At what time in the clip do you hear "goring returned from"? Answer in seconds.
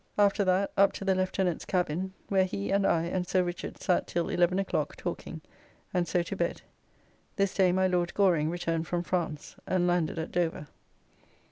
8.15-9.03